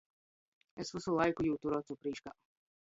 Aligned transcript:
Es 0.85 0.91
vysu 0.95 1.15
laiku 1.21 1.47
jū 1.49 1.55
turu 1.65 1.81
ocu 1.83 2.01
prīškā. 2.03 2.39